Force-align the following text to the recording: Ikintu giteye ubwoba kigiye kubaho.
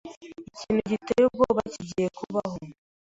Ikintu 0.51 0.81
giteye 0.91 1.23
ubwoba 1.27 1.61
kigiye 1.73 2.07
kubaho. 2.17 2.57